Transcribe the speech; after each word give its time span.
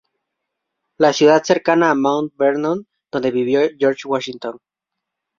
La 0.97 1.13
ciudad 1.13 1.35
es 1.41 1.45
cercana 1.47 1.91
a 1.91 1.93
Mount 1.93 2.33
Vernon 2.35 2.87
donde 3.11 3.29
vivió 3.29 3.61
George 3.77 4.07
Washington. 4.07 4.57